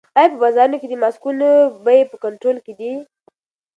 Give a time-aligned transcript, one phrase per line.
[0.17, 1.47] آیا په بازارونو کې د ماسکونو
[1.85, 2.91] بیې په کنټرول کې دي؟